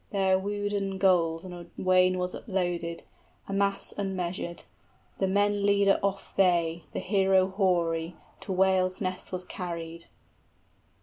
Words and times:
}There 0.11 0.39
wounden 0.39 0.97
gold 0.97 1.45
on 1.45 1.53
a 1.53 1.67
wain 1.79 2.17
was 2.17 2.33
uploaded, 2.33 3.01
75 3.45 3.49
A 3.49 3.53
mass 3.53 3.93
unmeasured, 3.95 4.63
the 5.19 5.27
men 5.27 5.63
leader 5.63 5.99
off 6.01 6.33
then, 6.35 6.81
The 6.91 6.97
hero 6.97 7.45
hoary, 7.49 8.15
to 8.39 8.51
Whale's 8.51 8.99
Ness 8.99 9.31
was 9.31 9.43
carried. 9.45 10.05